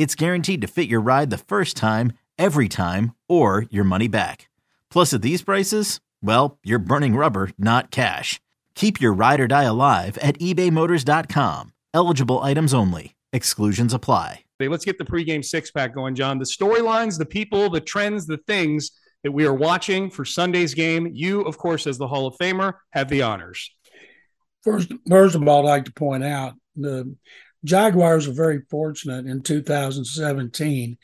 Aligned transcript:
it's 0.00 0.14
guaranteed 0.14 0.62
to 0.62 0.66
fit 0.66 0.88
your 0.88 1.02
ride 1.02 1.28
the 1.28 1.36
first 1.36 1.76
time, 1.76 2.14
every 2.38 2.70
time, 2.70 3.14
or 3.28 3.66
your 3.68 3.84
money 3.84 4.08
back. 4.08 4.48
Plus, 4.90 5.12
at 5.12 5.20
these 5.20 5.42
prices, 5.42 6.00
well, 6.22 6.58
you're 6.64 6.78
burning 6.78 7.16
rubber, 7.16 7.50
not 7.58 7.90
cash. 7.90 8.40
Keep 8.74 8.98
your 8.98 9.12
ride 9.12 9.40
or 9.40 9.46
die 9.46 9.64
alive 9.64 10.16
at 10.22 10.38
ebaymotors.com. 10.38 11.74
Eligible 11.92 12.38
items 12.38 12.72
only. 12.72 13.14
Exclusions 13.34 13.92
apply. 13.92 14.44
Hey, 14.58 14.68
Let's 14.68 14.86
get 14.86 14.96
the 14.96 15.04
pregame 15.04 15.44
six 15.44 15.70
pack 15.70 15.94
going, 15.94 16.14
John. 16.14 16.38
The 16.38 16.46
storylines, 16.46 17.18
the 17.18 17.26
people, 17.26 17.68
the 17.68 17.82
trends, 17.82 18.24
the 18.24 18.38
things 18.46 18.92
that 19.22 19.32
we 19.32 19.44
are 19.44 19.54
watching 19.54 20.10
for 20.10 20.24
Sunday's 20.24 20.72
game. 20.72 21.10
You, 21.12 21.42
of 21.42 21.58
course, 21.58 21.86
as 21.86 21.98
the 21.98 22.08
Hall 22.08 22.26
of 22.26 22.38
Famer, 22.38 22.72
have 22.92 23.10
the 23.10 23.20
honors. 23.20 23.70
First, 24.64 24.90
first 25.06 25.34
of 25.34 25.46
all, 25.46 25.66
I'd 25.66 25.70
like 25.70 25.84
to 25.84 25.92
point 25.92 26.24
out 26.24 26.54
the 26.74 27.14
Jaguars 27.64 28.26
were 28.26 28.34
very 28.34 28.62
fortunate 28.70 29.26
in 29.26 29.42
2017. 29.42 30.96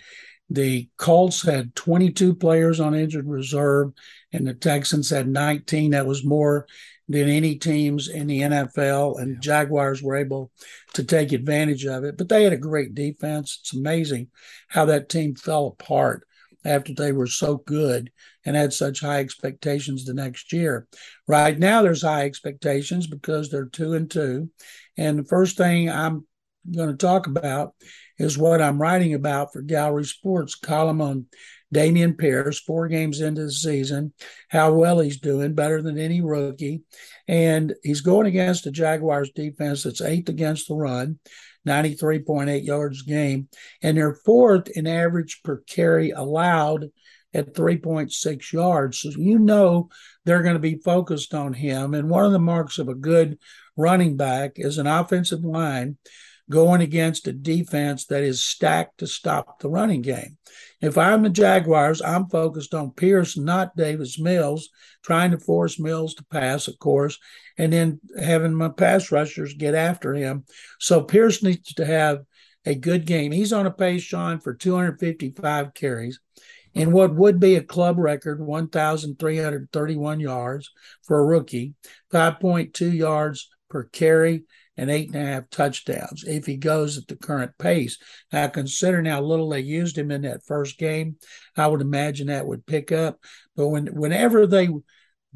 The 0.48 0.88
Colts 0.96 1.42
had 1.42 1.74
22 1.74 2.34
players 2.34 2.78
on 2.78 2.94
injured 2.94 3.28
reserve, 3.28 3.92
and 4.32 4.46
the 4.46 4.54
Texans 4.54 5.10
had 5.10 5.28
19. 5.28 5.90
That 5.90 6.06
was 6.06 6.24
more 6.24 6.66
than 7.08 7.28
any 7.28 7.56
teams 7.56 8.08
in 8.08 8.26
the 8.26 8.40
NFL, 8.40 9.20
and 9.20 9.40
Jaguars 9.40 10.02
were 10.02 10.16
able 10.16 10.50
to 10.94 11.04
take 11.04 11.32
advantage 11.32 11.84
of 11.84 12.04
it. 12.04 12.16
But 12.16 12.28
they 12.28 12.44
had 12.44 12.52
a 12.52 12.58
great 12.58 12.94
defense. 12.94 13.58
It's 13.60 13.74
amazing 13.74 14.28
how 14.68 14.84
that 14.86 15.08
team 15.08 15.34
fell 15.34 15.66
apart 15.66 16.26
after 16.64 16.92
they 16.92 17.12
were 17.12 17.28
so 17.28 17.58
good 17.58 18.10
and 18.44 18.56
had 18.56 18.72
such 18.72 19.00
high 19.00 19.20
expectations 19.20 20.04
the 20.04 20.14
next 20.14 20.52
year. 20.52 20.86
Right 21.28 21.58
now, 21.58 21.82
there's 21.82 22.02
high 22.02 22.24
expectations 22.24 23.06
because 23.06 23.50
they're 23.50 23.66
two 23.66 23.94
and 23.94 24.10
two. 24.10 24.50
And 24.96 25.18
the 25.18 25.24
first 25.24 25.56
thing 25.56 25.90
I'm 25.90 26.26
going 26.74 26.90
to 26.90 26.96
talk 26.96 27.26
about 27.26 27.74
is 28.18 28.38
what 28.38 28.62
I'm 28.62 28.80
writing 28.80 29.14
about 29.14 29.52
for 29.52 29.62
Gallery 29.62 30.04
Sports 30.04 30.54
column 30.54 31.00
on 31.00 31.26
Dameon 31.74 32.16
Pierce, 32.16 32.60
four 32.60 32.88
games 32.88 33.20
into 33.20 33.44
the 33.44 33.52
season, 33.52 34.12
how 34.48 34.72
well 34.72 35.00
he's 35.00 35.20
doing, 35.20 35.54
better 35.54 35.82
than 35.82 35.98
any 35.98 36.20
rookie. 36.20 36.82
And 37.26 37.74
he's 37.82 38.00
going 38.00 38.26
against 38.26 38.64
the 38.64 38.70
Jaguars 38.70 39.30
defense 39.34 39.82
that's 39.82 40.00
eighth 40.00 40.28
against 40.28 40.68
the 40.68 40.74
run, 40.74 41.18
93.8 41.66 42.64
yards 42.64 43.02
a 43.02 43.10
game. 43.10 43.48
And 43.82 43.96
they're 43.96 44.14
fourth 44.14 44.68
in 44.68 44.86
average 44.86 45.40
per 45.42 45.58
carry 45.66 46.10
allowed 46.10 46.90
at 47.34 47.54
3.6 47.54 48.52
yards. 48.52 49.00
So 49.00 49.10
you 49.10 49.38
know 49.38 49.88
they're 50.24 50.42
going 50.42 50.54
to 50.54 50.60
be 50.60 50.80
focused 50.82 51.34
on 51.34 51.52
him. 51.52 51.94
And 51.94 52.08
one 52.08 52.24
of 52.24 52.32
the 52.32 52.38
marks 52.38 52.78
of 52.78 52.88
a 52.88 52.94
good 52.94 53.38
running 53.76 54.16
back 54.16 54.52
is 54.56 54.78
an 54.78 54.86
offensive 54.86 55.44
line 55.44 55.98
going 56.50 56.80
against 56.80 57.26
a 57.26 57.32
defense 57.32 58.06
that 58.06 58.22
is 58.22 58.42
stacked 58.42 58.98
to 58.98 59.06
stop 59.06 59.58
the 59.58 59.68
running 59.68 60.02
game. 60.02 60.36
If 60.80 60.96
I'm 60.96 61.22
the 61.22 61.30
Jaguars, 61.30 62.00
I'm 62.00 62.28
focused 62.28 62.74
on 62.74 62.92
Pierce, 62.92 63.36
not 63.36 63.76
Davis 63.76 64.18
Mills, 64.18 64.68
trying 65.02 65.32
to 65.32 65.38
force 65.38 65.78
Mills 65.78 66.14
to 66.14 66.24
pass, 66.24 66.68
of 66.68 66.78
course, 66.78 67.18
and 67.58 67.72
then 67.72 68.00
having 68.20 68.54
my 68.54 68.68
pass 68.68 69.10
rushers 69.10 69.54
get 69.54 69.74
after 69.74 70.14
him. 70.14 70.44
So 70.78 71.02
Pierce 71.02 71.42
needs 71.42 71.74
to 71.74 71.84
have 71.84 72.24
a 72.64 72.74
good 72.74 73.06
game. 73.06 73.32
He's 73.32 73.52
on 73.52 73.66
a 73.66 73.70
pace, 73.70 74.02
Sean, 74.02 74.40
for 74.40 74.54
255 74.54 75.74
carries 75.74 76.20
in 76.74 76.92
what 76.92 77.14
would 77.14 77.40
be 77.40 77.56
a 77.56 77.62
club 77.62 77.96
record 77.96 78.38
1,331 78.38 80.20
yards 80.20 80.70
for 81.02 81.18
a 81.18 81.24
rookie, 81.24 81.74
5.2 82.12 82.94
yards 82.94 83.48
per 83.70 83.84
carry, 83.84 84.44
and 84.76 84.90
eight 84.90 85.12
and 85.12 85.22
a 85.22 85.26
half 85.26 85.50
touchdowns 85.50 86.24
if 86.24 86.46
he 86.46 86.56
goes 86.56 86.98
at 86.98 87.06
the 87.08 87.16
current 87.16 87.52
pace. 87.58 87.98
Now, 88.32 88.48
considering 88.48 89.06
how 89.06 89.22
little 89.22 89.48
they 89.48 89.60
used 89.60 89.96
him 89.96 90.10
in 90.10 90.22
that 90.22 90.44
first 90.46 90.78
game, 90.78 91.16
I 91.56 91.66
would 91.66 91.80
imagine 91.80 92.26
that 92.28 92.46
would 92.46 92.66
pick 92.66 92.92
up. 92.92 93.18
But 93.56 93.68
when 93.68 93.86
whenever 93.86 94.46
they 94.46 94.68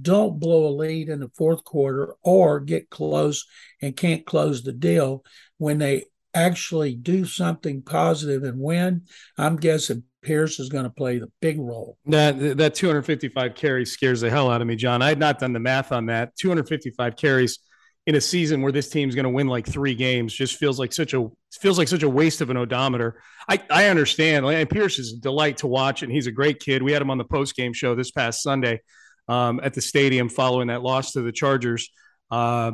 don't 0.01 0.41
blow 0.41 0.67
a 0.67 0.71
lead 0.75 1.09
in 1.09 1.21
the 1.21 1.31
fourth 1.37 1.65
quarter 1.65 2.15
or 2.23 2.61
get 2.61 2.91
close 2.91 3.47
and 3.83 3.97
can't 3.97 4.27
close 4.27 4.63
the 4.63 4.73
deal, 4.73 5.25
when 5.59 5.79
they 5.79 6.05
actually 6.33 6.95
do 6.95 7.25
something 7.25 7.83
positive 7.83 8.45
and 8.45 8.59
win, 8.61 9.03
I'm 9.37 9.57
guessing 9.57 10.05
Pierce 10.23 10.61
is 10.61 10.69
going 10.69 10.85
to 10.85 10.91
play 10.91 11.19
the 11.19 11.31
big 11.41 11.59
role. 11.59 11.97
That 12.07 12.59
that 12.59 12.75
255 12.75 13.55
carries 13.55 13.93
scares 13.93 14.21
the 14.21 14.31
hell 14.31 14.51
out 14.51 14.61
of 14.61 14.67
me, 14.67 14.77
John. 14.77 15.03
I 15.03 15.09
had 15.09 15.19
not 15.19 15.39
done 15.39 15.53
the 15.53 15.61
math 15.61 15.93
on 15.93 16.07
that. 16.07 16.37
255 16.37 17.17
carries 17.17 17.59
in 18.07 18.15
a 18.15 18.21
season 18.21 18.63
where 18.63 18.73
this 18.73 18.89
team's 18.89 19.15
going 19.15 19.25
to 19.25 19.31
win 19.31 19.47
like 19.47 19.67
three 19.67 19.95
games 19.95 20.33
just 20.33 20.57
feels 20.57 20.79
like 20.79 20.93
such 20.93 21.15
a 21.15 21.29
feels 21.53 21.79
like 21.79 21.89
such 21.89 22.03
a 22.03 22.09
waste 22.09 22.41
of 22.41 22.51
an 22.51 22.57
odometer. 22.57 23.21
I 23.49 23.63
I 23.71 23.87
understand. 23.87 24.47
And 24.47 24.71
Pierce 24.71 24.99
is 24.99 25.13
a 25.13 25.17
delight 25.17 25.59
to 25.59 25.67
watch, 25.67 26.03
and 26.03 26.11
he's 26.11 26.27
a 26.27 26.33
great 26.33 26.61
kid. 26.61 26.83
We 26.83 26.93
had 26.93 27.03
him 27.03 27.11
on 27.11 27.19
the 27.19 27.25
post 27.25 27.57
game 27.57 27.73
show 27.73 27.95
this 27.95 28.11
past 28.11 28.43
Sunday 28.43 28.81
um, 29.29 29.61
at 29.63 29.75
the 29.75 29.81
stadium 29.81 30.29
following 30.29 30.69
that 30.69 30.83
loss 30.83 31.13
to 31.13 31.23
the 31.23 31.33
Chargers. 31.33 31.91
Uh, 32.31 32.73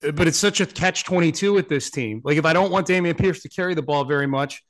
but 0.00 0.28
it's 0.28 0.38
such 0.38 0.60
a 0.60 0.66
catch 0.66 1.04
twenty 1.04 1.32
two 1.32 1.52
with 1.52 1.68
this 1.68 1.90
team. 1.90 2.20
Like 2.24 2.36
if 2.36 2.44
I 2.44 2.52
don't 2.52 2.70
want 2.70 2.86
Dameon 2.86 3.16
Pierce 3.16 3.42
to 3.42 3.48
carry 3.48 3.74
the 3.74 3.82
ball 3.82 4.04
very 4.04 4.26
much, 4.26 4.62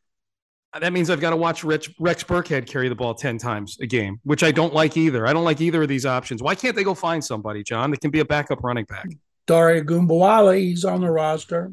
that 0.78 0.93
means 0.93 1.09
I've 1.09 1.21
got 1.21 1.31
to 1.31 1.37
watch 1.37 1.65
Rich, 1.65 1.94
Rex 1.98 2.22
Burkhead 2.25 2.66
carry 2.66 2.88
the 2.88 2.94
ball 2.94 3.15
10 3.15 3.38
times 3.38 3.78
a 3.81 3.87
game, 3.87 4.21
which 4.25 4.43
I 4.43 4.53
don't 4.53 4.75
like 4.75 4.97
either. 4.97 5.27
I 5.27 5.32
don't 5.32 5.44
like 5.44 5.60
either 5.60 5.82
of 5.82 5.88
these 5.88 6.04
options. 6.04 6.43
Why 6.43 6.54
can't 6.54 6.77
they 6.77 6.84
go 6.84 6.94
find 6.94 7.25
somebody, 7.25 7.62
John, 7.62 7.91
that 7.91 8.00
can 8.00 8.10
be 8.10 8.21
a 8.21 8.25
backup 8.25 8.62
running 8.62 8.84
back? 8.84 9.09
Dare 9.48 9.82
Ogunbowale, 9.82 10.60
he's 10.60 10.84
on 10.84 11.00
the 11.00 11.10
roster. 11.10 11.72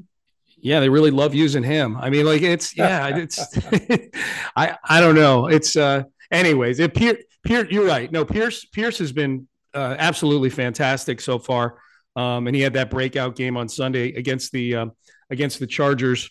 Yeah, 0.58 0.80
they 0.80 0.90
really 0.90 1.12
love 1.12 1.36
using 1.36 1.62
him. 1.62 1.96
I 1.98 2.10
mean, 2.10 2.26
like 2.26 2.42
it's 2.42 2.76
yeah, 2.76 3.16
it's 3.16 3.38
I 4.56 4.76
I 4.84 5.00
don't 5.00 5.14
know. 5.14 5.46
It's 5.48 5.76
uh 5.76 6.04
anyways, 6.32 6.80
it 6.80 6.96
Pierce, 6.96 7.18
Pierce 7.44 7.70
you're 7.70 7.86
right. 7.86 8.12
No, 8.12 8.26
Pierce 8.26 8.66
Pierce 8.66 8.98
has 8.98 9.12
been 9.12 9.48
uh, 9.76 9.96
absolutely 10.00 10.50
fantastic 10.50 11.22
so 11.22 11.38
far. 11.38 11.78
Um, 12.16 12.48
and 12.48 12.56
he 12.56 12.62
had 12.62 12.74
that 12.74 12.90
breakout 12.90 13.36
game 13.36 13.58
on 13.58 13.68
Sunday 13.68 14.14
against 14.16 14.52
the 14.54 14.76
uh, 14.76 14.86
against 15.30 15.60
the 15.60 15.68
Chargers. 15.68 16.30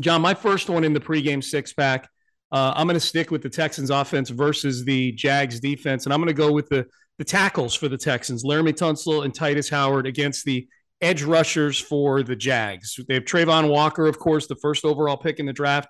John, 0.00 0.22
my 0.22 0.34
first 0.34 0.70
one 0.70 0.84
in 0.84 0.94
the 0.94 1.00
pregame 1.00 1.44
six 1.44 1.72
pack. 1.72 2.08
Uh, 2.50 2.72
I'm 2.74 2.86
going 2.86 2.98
to 2.98 3.00
stick 3.00 3.30
with 3.30 3.42
the 3.42 3.48
Texans 3.48 3.90
offense 3.90 4.28
versus 4.30 4.84
the 4.84 5.12
Jags 5.12 5.60
defense, 5.60 6.04
and 6.04 6.12
I'm 6.12 6.20
going 6.20 6.28
to 6.28 6.34
go 6.34 6.50
with 6.50 6.68
the 6.68 6.86
the 7.18 7.24
tackles 7.24 7.74
for 7.74 7.88
the 7.88 7.98
Texans, 7.98 8.44
Laremy 8.44 8.72
Tunsil 8.72 9.24
and 9.24 9.32
Tytus 9.32 9.70
Howard 9.70 10.06
against 10.06 10.44
the 10.44 10.66
edge 11.00 11.22
rushers 11.22 11.78
for 11.78 12.22
the 12.22 12.36
Jags. 12.36 12.98
They 13.08 13.14
have 13.14 13.24
Travon 13.24 13.68
Walker, 13.68 14.06
of 14.06 14.18
course, 14.18 14.46
the 14.46 14.56
first 14.56 14.84
overall 14.84 15.16
pick 15.16 15.38
in 15.38 15.46
the 15.46 15.52
draft, 15.52 15.88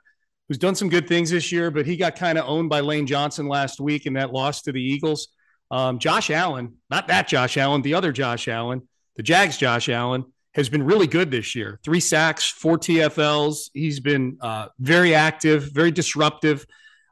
who's 0.48 0.58
done 0.58 0.74
some 0.74 0.88
good 0.88 1.06
things 1.06 1.30
this 1.30 1.52
year, 1.52 1.70
but 1.70 1.86
he 1.86 1.96
got 1.96 2.16
kind 2.16 2.38
of 2.38 2.48
owned 2.48 2.70
by 2.70 2.80
Lane 2.80 3.06
Johnson 3.06 3.46
last 3.46 3.80
week 3.80 4.06
in 4.06 4.14
that 4.14 4.32
loss 4.32 4.62
to 4.62 4.72
the 4.72 4.82
Eagles. 4.82 5.28
Um, 5.70 5.98
Josh 5.98 6.30
Allen, 6.30 6.76
not 6.90 7.08
that 7.08 7.28
Josh 7.28 7.56
Allen, 7.56 7.82
the 7.82 7.94
other 7.94 8.12
Josh 8.12 8.48
Allen, 8.48 8.88
the 9.16 9.22
Jags 9.22 9.56
Josh 9.56 9.88
Allen, 9.88 10.24
has 10.54 10.68
been 10.68 10.82
really 10.82 11.06
good 11.06 11.30
this 11.30 11.54
year. 11.54 11.80
Three 11.82 12.00
sacks, 12.00 12.50
four 12.50 12.78
TFLs. 12.78 13.70
He's 13.72 14.00
been 14.00 14.36
uh, 14.40 14.68
very 14.78 15.14
active, 15.14 15.70
very 15.72 15.90
disruptive. 15.90 16.66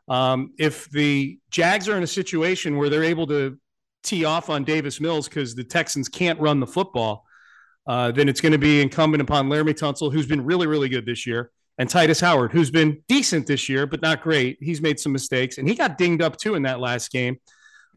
Um, 0.08 0.52
if 0.58 0.90
the 0.90 1.38
Jags 1.50 1.88
are 1.88 1.96
in 1.96 2.02
a 2.02 2.08
situation 2.08 2.76
where 2.76 2.90
they're 2.90 3.04
able 3.04 3.26
to 3.28 3.58
tee 4.02 4.24
off 4.24 4.50
on 4.50 4.64
Davis 4.64 5.00
Mills 5.00 5.28
because 5.28 5.54
the 5.54 5.64
Texans 5.64 6.08
can't 6.08 6.38
run 6.40 6.60
the 6.60 6.66
football, 6.66 7.26
uh, 7.86 8.12
then 8.12 8.28
it's 8.28 8.40
going 8.40 8.52
to 8.52 8.58
be 8.58 8.80
incumbent 8.80 9.22
upon 9.22 9.48
Laremy 9.48 9.74
Tunsil, 9.74 10.12
who's 10.12 10.26
been 10.26 10.44
really, 10.44 10.66
really 10.66 10.88
good 10.88 11.06
this 11.06 11.26
year, 11.26 11.50
and 11.78 11.88
Tytus 11.88 12.20
Howard, 12.20 12.52
who's 12.52 12.70
been 12.70 13.02
decent 13.08 13.46
this 13.46 13.68
year, 13.68 13.86
but 13.86 14.02
not 14.02 14.22
great. 14.22 14.58
He's 14.60 14.80
made 14.80 15.00
some 15.00 15.12
mistakes, 15.12 15.58
and 15.58 15.68
he 15.68 15.74
got 15.74 15.98
dinged 15.98 16.22
up 16.22 16.36
too 16.36 16.54
in 16.54 16.62
that 16.62 16.80
last 16.80 17.10
game. 17.10 17.38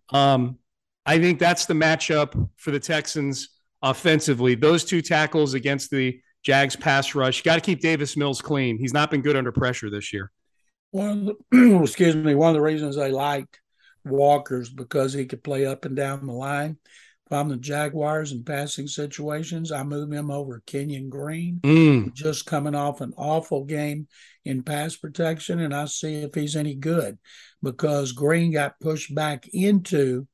Um, 0.09 0.57
I 1.05 1.19
think 1.19 1.39
that's 1.39 1.65
the 1.65 1.73
matchup 1.73 2.50
for 2.55 2.71
the 2.71 2.79
Texans 2.79 3.50
offensively. 3.81 4.55
Those 4.55 4.85
two 4.85 5.01
tackles 5.01 5.53
against 5.53 5.91
the 5.91 6.19
Jags 6.44 6.75
pass 6.75 7.15
rush. 7.15 7.41
Got 7.41 7.55
to 7.55 7.61
keep 7.61 7.81
Davis 7.81 8.17
Mills 8.17 8.41
clean. 8.41 8.77
He's 8.77 8.94
not 8.94 9.11
been 9.11 9.21
good 9.21 9.35
under 9.35 9.51
pressure 9.51 9.89
this 9.89 10.13
year. 10.13 10.31
One, 10.91 11.31
excuse 11.53 12.15
me. 12.15 12.35
One 12.35 12.50
of 12.50 12.55
the 12.55 12.61
reasons 12.61 12.95
they 12.95 13.11
liked 13.11 13.59
Walker's 14.05 14.69
because 14.69 15.13
he 15.13 15.25
could 15.25 15.44
play 15.44 15.65
up 15.65 15.85
and 15.85 15.95
down 15.95 16.25
the 16.25 16.33
line. 16.33 16.77
If 17.25 17.31
I'm 17.31 17.47
the 17.47 17.55
Jaguars 17.55 18.33
in 18.33 18.44
passing 18.44 18.88
situations, 18.88 19.71
I 19.71 19.83
move 19.83 20.11
him 20.11 20.29
over 20.29 20.61
Kenyon 20.65 21.09
Green, 21.09 21.61
Mm. 21.63 22.13
just 22.13 22.45
coming 22.45 22.75
off 22.75 23.00
an 23.00 23.13
awful 23.17 23.63
game 23.63 24.07
in 24.44 24.61
pass 24.61 24.97
protection, 24.97 25.61
and 25.61 25.73
I 25.73 25.85
see 25.85 26.15
if 26.15 26.35
he's 26.35 26.55
any 26.57 26.75
good 26.75 27.17
because 27.61 28.11
Green 28.11 28.51
got 28.51 28.79
pushed 28.81 29.15
back 29.15 29.47
into 29.53 30.27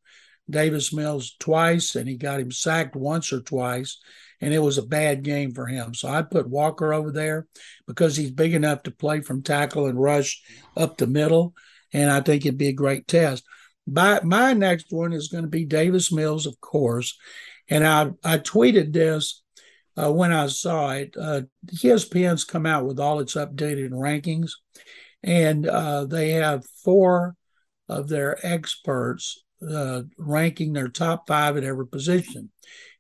Davis 0.50 0.92
Mills 0.92 1.36
twice, 1.39 1.95
and 1.95 2.10
he 2.10 2.18
got 2.18 2.39
him 2.39 2.51
sacked 2.51 2.95
once 2.95 3.31
or 3.31 3.42
twice, 3.42 4.00
and 4.42 4.51
it 4.51 4.60
was 4.60 4.80
a 4.80 4.83
bad 4.83 5.21
game 5.21 5.54
for 5.54 5.68
him. 5.68 5.94
So 5.94 6.07
I 6.10 6.24
put 6.24 6.50
Walker 6.50 6.92
over 6.92 7.12
there 7.12 7.45
because 7.86 8.16
he's 8.16 8.31
big 8.31 8.56
enough 8.56 8.81
to 8.83 8.92
play 8.92 9.21
from 9.21 9.44
tackle 9.44 9.86
and 9.86 10.01
rush 10.01 10.42
up 10.75 10.98
the 10.98 11.06
middle, 11.06 11.54
and 11.94 12.10
I 12.10 12.21
think 12.21 12.45
it'd 12.48 12.57
be 12.57 12.69
a 12.69 12.74
great 12.74 13.07
test. 13.07 13.44
My, 13.91 14.21
my 14.24 14.53
next 14.53 14.88
one 14.89 15.13
is 15.13 15.27
going 15.27 15.44
to 15.44 15.50
be 15.50 15.65
Davis 15.65 16.12
Mills, 16.12 16.45
of 16.45 16.59
course, 16.62 17.18
and 17.69 17.86
I 17.86 18.12
I 18.24 18.38
tweeted 18.38 18.94
this 18.94 19.41
uh, 19.97 20.12
when 20.12 20.31
I 20.31 20.47
saw 20.47 20.91
it. 20.91 21.15
Uh, 21.19 21.41
ESPN's 21.68 22.44
come 22.44 22.65
out 22.65 22.86
with 22.86 23.00
all 23.00 23.19
its 23.19 23.36
updated 23.36 23.91
rankings, 23.91 24.51
and 25.24 25.68
uh, 25.68 26.06
they 26.06 26.31
have 26.31 26.65
four 26.83 27.36
of 27.88 28.07
their 28.07 28.38
experts 28.45 29.44
uh, 29.68 30.03
ranking 30.18 30.74
their 30.74 30.88
top 30.88 31.27
five 31.27 31.57
at 31.57 31.63
every 31.63 31.88
position. 31.88 32.50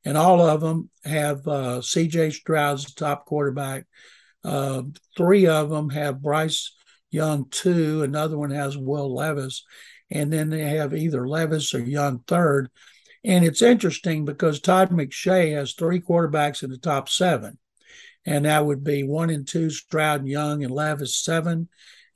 And 0.05 0.17
all 0.17 0.41
of 0.41 0.61
them 0.61 0.89
have 1.03 1.47
uh, 1.47 1.79
CJ 1.81 2.33
Stroud 2.33 2.75
as 2.75 2.85
the 2.85 2.91
top 2.95 3.25
quarterback. 3.25 3.85
Uh, 4.43 4.83
three 5.17 5.47
of 5.47 5.69
them 5.69 5.89
have 5.89 6.21
Bryce 6.21 6.75
Young, 7.11 7.49
two. 7.49 8.03
Another 8.03 8.37
one 8.37 8.51
has 8.51 8.77
Will 8.77 9.13
Levis. 9.13 9.63
And 10.11 10.31
then 10.31 10.49
they 10.49 10.61
have 10.61 10.93
either 10.93 11.27
Levis 11.27 11.73
or 11.73 11.79
Young 11.79 12.19
third. 12.27 12.69
And 13.23 13.45
it's 13.45 13.61
interesting 13.61 14.25
because 14.25 14.59
Todd 14.59 14.91
McShay 14.91 15.53
has 15.53 15.73
three 15.73 15.99
quarterbacks 15.99 16.63
in 16.63 16.69
the 16.69 16.77
top 16.77 17.09
seven. 17.09 17.57
And 18.25 18.45
that 18.45 18.65
would 18.65 18.83
be 18.83 19.03
one 19.03 19.29
and 19.29 19.47
two, 19.47 19.69
Stroud 19.69 20.21
and 20.21 20.29
Young, 20.29 20.63
and 20.63 20.73
Levis 20.73 21.15
seven 21.15 21.69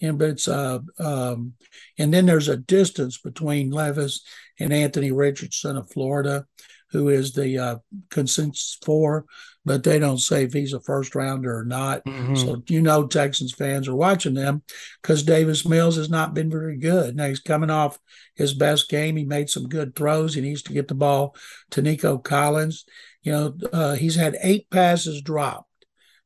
and 0.03 0.19
but 0.19 0.29
it's 0.29 0.47
uh 0.47 0.79
um 0.99 1.53
and 1.97 2.13
then 2.13 2.25
there's 2.25 2.49
a 2.49 2.57
distance 2.57 3.17
between 3.17 3.71
Levis 3.71 4.21
and 4.59 4.71
Anthony 4.71 5.11
Richardson 5.11 5.77
of 5.77 5.89
Florida, 5.89 6.45
who 6.91 7.09
is 7.09 7.33
the 7.33 7.57
uh, 7.57 7.77
consensus 8.09 8.77
four, 8.83 9.25
but 9.65 9.83
they 9.83 9.97
don't 9.99 10.17
say 10.19 10.43
if 10.43 10.53
he's 10.53 10.73
a 10.73 10.79
first 10.81 11.15
rounder 11.15 11.57
or 11.57 11.63
not. 11.65 12.03
Mhm. 12.05 12.37
So 12.37 12.63
you 12.67 12.81
know 12.81 13.07
Texans 13.07 13.53
fans 13.53 13.87
are 13.87 13.95
watching 13.95 14.33
them 14.33 14.63
because 15.01 15.23
Davis 15.23 15.65
Mills 15.65 15.95
has 15.95 16.09
not 16.09 16.33
been 16.33 16.49
very 16.49 16.77
good. 16.77 17.15
Now 17.15 17.27
he's 17.27 17.39
coming 17.39 17.69
off 17.69 17.97
his 18.35 18.53
best 18.53 18.89
game. 18.89 19.15
He 19.15 19.23
made 19.25 19.49
some 19.49 19.67
good 19.69 19.95
throws. 19.95 20.33
He 20.33 20.41
needs 20.41 20.61
to 20.63 20.73
get 20.73 20.87
the 20.87 20.95
ball 20.95 21.35
to 21.71 21.81
Nico 21.81 22.17
Collins. 22.17 22.85
You 23.21 23.31
know, 23.31 23.57
uh, 23.71 23.95
he's 23.95 24.15
had 24.15 24.37
eight 24.41 24.69
passes 24.69 25.21
dropped. 25.21 25.69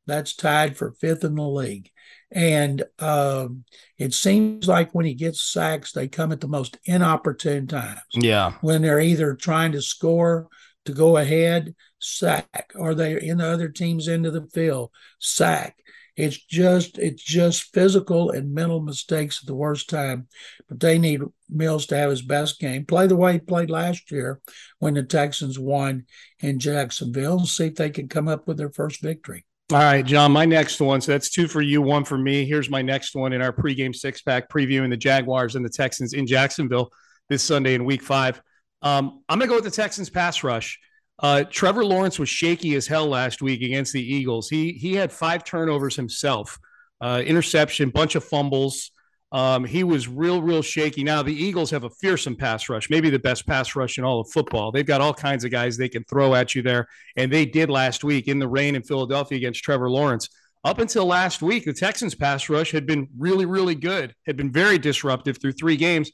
That's 0.07 0.35
tied 0.35 0.77
for 0.77 0.91
fifth 0.93 1.23
in 1.23 1.35
the 1.35 1.47
league. 1.47 1.91
And 2.31 2.83
um, 2.99 3.63
it 3.97 4.13
seems 4.13 4.67
like 4.67 4.93
when 4.95 5.05
he 5.05 5.13
gets 5.13 5.41
sacks, 5.41 5.91
they 5.91 6.07
come 6.07 6.31
at 6.31 6.41
the 6.41 6.47
most 6.47 6.77
inopportune 6.85 7.67
times 7.67 7.99
Yeah. 8.13 8.53
when 8.61 8.81
they're 8.81 8.99
either 8.99 9.33
trying 9.35 9.73
to 9.73 9.81
score 9.81 10.47
to 10.87 10.93
go 10.93 11.17
ahead, 11.17 11.75
sack, 11.99 12.73
Are 12.79 12.95
they're 12.95 13.17
in 13.17 13.37
the 13.37 13.47
other 13.47 13.69
team's 13.69 14.07
end 14.07 14.25
of 14.25 14.33
the 14.33 14.47
field, 14.47 14.91
sack. 15.19 15.77
It's 16.15 16.37
just 16.37 16.97
it's 16.97 17.23
just 17.23 17.73
physical 17.75 18.31
and 18.31 18.51
mental 18.51 18.81
mistakes 18.81 19.39
at 19.41 19.47
the 19.47 19.53
worst 19.53 19.87
time. 19.87 20.27
But 20.67 20.79
they 20.79 20.97
need 20.97 21.21
Mills 21.47 21.85
to 21.87 21.97
have 21.97 22.09
his 22.09 22.23
best 22.23 22.59
game. 22.59 22.85
Play 22.85 23.05
the 23.05 23.15
way 23.15 23.33
he 23.33 23.39
played 23.39 23.69
last 23.69 24.09
year 24.09 24.41
when 24.79 24.95
the 24.95 25.03
Texans 25.03 25.59
won 25.59 26.05
in 26.39 26.57
Jacksonville 26.57 27.37
and 27.37 27.47
see 27.47 27.67
if 27.67 27.75
they 27.75 27.91
can 27.91 28.07
come 28.07 28.27
up 28.27 28.47
with 28.47 28.57
their 28.57 28.71
first 28.71 28.99
victory. 28.99 29.45
All 29.71 29.77
right, 29.77 30.03
John, 30.03 30.31
my 30.31 30.45
next 30.45 30.79
one. 30.79 31.01
So 31.01 31.11
that's 31.11 31.29
two 31.29 31.47
for 31.47 31.61
you, 31.61 31.81
one 31.81 32.03
for 32.03 32.17
me. 32.17 32.45
Here's 32.45 32.69
my 32.69 32.81
next 32.81 33.15
one 33.15 33.33
in 33.33 33.41
our 33.41 33.53
pregame 33.53 33.93
six 33.93 34.21
pack 34.23 34.49
previewing 34.49 34.89
the 34.89 34.97
Jaguars 34.97 35.55
and 35.55 35.63
the 35.63 35.69
Texans 35.69 36.13
in 36.13 36.25
Jacksonville 36.25 36.89
this 37.29 37.43
Sunday 37.43 37.75
in 37.75 37.85
week 37.85 38.01
five. 38.01 38.41
Um, 38.81 39.23
I'm 39.27 39.39
going 39.39 39.47
to 39.47 39.51
go 39.51 39.55
with 39.55 39.63
the 39.63 39.71
Texans 39.71 40.09
pass 40.09 40.43
rush. 40.43 40.79
Uh, 41.19 41.43
Trevor 41.49 41.83
Lawrence 41.83 42.19
was 42.19 42.29
shaky 42.29 42.75
as 42.75 42.85
hell 42.85 43.07
last 43.07 43.41
week 43.41 43.61
against 43.61 43.91
the 43.91 44.01
Eagles. 44.01 44.49
He 44.49 44.73
he 44.73 44.93
had 44.93 45.11
five 45.11 45.43
turnovers 45.43 45.95
himself, 45.95 46.59
uh, 47.01 47.23
interception, 47.25 47.89
bunch 47.89 48.15
of 48.15 48.23
fumbles. 48.23 48.91
Um, 49.31 49.65
he 49.65 49.83
was 49.83 50.07
real, 50.07 50.41
real 50.41 50.61
shaky. 50.61 51.03
Now 51.03 51.21
the 51.21 51.33
Eagles 51.33 51.71
have 51.71 51.83
a 51.83 51.89
fearsome 51.89 52.35
pass 52.35 52.69
rush, 52.69 52.89
maybe 52.89 53.09
the 53.09 53.19
best 53.19 53.45
pass 53.45 53.75
rush 53.75 53.97
in 53.97 54.05
all 54.05 54.21
of 54.21 54.29
football. 54.29 54.71
They've 54.71 54.85
got 54.85 55.01
all 55.01 55.13
kinds 55.13 55.43
of 55.43 55.51
guys 55.51 55.75
they 55.75 55.89
can 55.89 56.03
throw 56.05 56.33
at 56.33 56.55
you 56.55 56.61
there, 56.61 56.87
and 57.17 57.31
they 57.31 57.45
did 57.45 57.69
last 57.69 58.03
week 58.03 58.27
in 58.27 58.39
the 58.39 58.47
rain 58.47 58.75
in 58.75 58.83
Philadelphia 58.83 59.37
against 59.37 59.63
Trevor 59.63 59.89
Lawrence. 59.89 60.29
Up 60.63 60.79
until 60.79 61.05
last 61.05 61.41
week, 61.41 61.65
the 61.65 61.73
Texans 61.73 62.15
pass 62.15 62.47
rush 62.47 62.71
had 62.71 62.85
been 62.85 63.07
really, 63.17 63.45
really 63.45 63.75
good, 63.75 64.13
had 64.25 64.37
been 64.37 64.51
very 64.51 64.77
disruptive 64.77 65.39
through 65.39 65.53
three 65.53 65.77
games, 65.77 66.11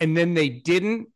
and 0.00 0.16
then 0.16 0.34
they 0.34 0.48
didn't 0.48 1.08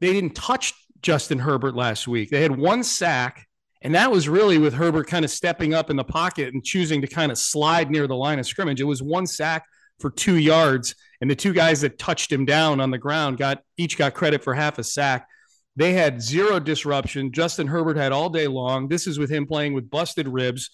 they 0.00 0.12
didn't 0.12 0.34
touch 0.34 0.74
Justin 1.02 1.38
Herbert 1.38 1.74
last 1.74 2.08
week. 2.08 2.30
They 2.30 2.42
had 2.42 2.56
one 2.56 2.82
sack, 2.82 3.46
and 3.82 3.94
that 3.94 4.10
was 4.10 4.28
really 4.28 4.58
with 4.58 4.74
Herbert 4.74 5.06
kind 5.06 5.24
of 5.24 5.30
stepping 5.30 5.74
up 5.74 5.90
in 5.90 5.96
the 5.96 6.04
pocket 6.04 6.52
and 6.52 6.64
choosing 6.64 7.00
to 7.00 7.06
kind 7.06 7.30
of 7.30 7.38
slide 7.38 7.90
near 7.90 8.06
the 8.06 8.16
line 8.16 8.38
of 8.38 8.46
scrimmage. 8.46 8.80
It 8.80 8.84
was 8.84 9.02
one 9.02 9.26
sack 9.26 9.64
for 10.00 10.10
two 10.10 10.36
yards, 10.36 10.94
and 11.20 11.30
the 11.30 11.36
two 11.36 11.52
guys 11.52 11.80
that 11.80 11.98
touched 11.98 12.30
him 12.30 12.44
down 12.44 12.80
on 12.80 12.90
the 12.90 12.98
ground 12.98 13.38
got 13.38 13.62
each 13.76 13.96
got 13.96 14.14
credit 14.14 14.42
for 14.42 14.54
half 14.54 14.78
a 14.78 14.84
sack. 14.84 15.28
They 15.76 15.92
had 15.92 16.22
zero 16.22 16.58
disruption. 16.58 17.32
Justin 17.32 17.66
Herbert 17.66 17.96
had 17.96 18.12
all 18.12 18.30
day 18.30 18.46
long. 18.46 18.88
This 18.88 19.06
is 19.06 19.18
with 19.18 19.30
him 19.30 19.46
playing 19.46 19.74
with 19.74 19.90
busted 19.90 20.26
ribs. 20.26 20.70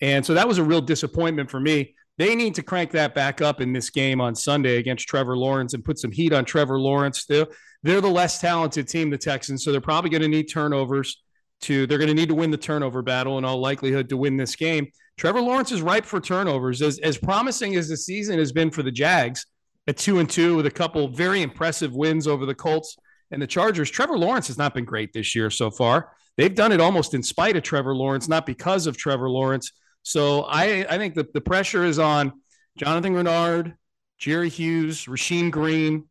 And 0.00 0.24
so 0.26 0.34
that 0.34 0.48
was 0.48 0.58
a 0.58 0.64
real 0.64 0.80
disappointment 0.80 1.50
for 1.50 1.60
me. 1.60 1.94
They 2.20 2.34
need 2.34 2.54
to 2.56 2.62
crank 2.62 2.90
that 2.90 3.14
back 3.14 3.40
up 3.40 3.62
in 3.62 3.72
this 3.72 3.88
game 3.88 4.20
on 4.20 4.34
Sunday 4.34 4.76
against 4.76 5.08
Trevor 5.08 5.38
Lawrence 5.38 5.72
and 5.72 5.82
put 5.82 5.98
some 5.98 6.12
heat 6.12 6.34
on 6.34 6.44
Trevor 6.44 6.78
Lawrence. 6.78 7.24
They're, 7.24 7.46
they're 7.82 8.02
the 8.02 8.10
less 8.10 8.38
talented 8.38 8.88
team, 8.88 9.08
the 9.08 9.16
Texans. 9.16 9.64
So 9.64 9.72
they're 9.72 9.80
probably 9.80 10.10
going 10.10 10.20
to 10.20 10.28
need 10.28 10.50
turnovers 10.50 11.22
to, 11.62 11.86
they're 11.86 11.96
going 11.96 12.08
to 12.08 12.14
need 12.14 12.28
to 12.28 12.34
win 12.34 12.50
the 12.50 12.58
turnover 12.58 13.00
battle 13.00 13.38
in 13.38 13.46
all 13.46 13.58
likelihood 13.58 14.10
to 14.10 14.18
win 14.18 14.36
this 14.36 14.54
game. 14.54 14.88
Trevor 15.16 15.40
Lawrence 15.40 15.72
is 15.72 15.80
ripe 15.80 16.04
for 16.04 16.20
turnovers. 16.20 16.82
As, 16.82 16.98
as 16.98 17.16
promising 17.16 17.74
as 17.76 17.88
the 17.88 17.96
season 17.96 18.38
has 18.38 18.52
been 18.52 18.70
for 18.70 18.82
the 18.82 18.92
Jags 18.92 19.46
at 19.86 19.96
two 19.96 20.18
and 20.18 20.28
two 20.28 20.56
with 20.56 20.66
a 20.66 20.70
couple 20.70 21.08
very 21.08 21.40
impressive 21.40 21.94
wins 21.94 22.26
over 22.26 22.44
the 22.44 22.54
Colts 22.54 22.98
and 23.30 23.40
the 23.40 23.46
Chargers, 23.46 23.90
Trevor 23.90 24.18
Lawrence 24.18 24.48
has 24.48 24.58
not 24.58 24.74
been 24.74 24.84
great 24.84 25.14
this 25.14 25.34
year 25.34 25.48
so 25.48 25.70
far. 25.70 26.12
They've 26.36 26.54
done 26.54 26.72
it 26.72 26.82
almost 26.82 27.14
in 27.14 27.22
spite 27.22 27.56
of 27.56 27.62
Trevor 27.62 27.96
Lawrence, 27.96 28.28
not 28.28 28.44
because 28.44 28.86
of 28.86 28.98
Trevor 28.98 29.30
Lawrence. 29.30 29.72
So 30.02 30.42
I, 30.42 30.86
I 30.88 30.98
think 30.98 31.14
that 31.14 31.32
the 31.32 31.40
pressure 31.40 31.84
is 31.84 31.98
on 31.98 32.32
Jonathan 32.76 33.14
Greenard, 33.14 33.74
Jerry 34.18 34.48
Hughes, 34.48 35.06
Rasheem 35.06 35.50
Green, 35.50 36.04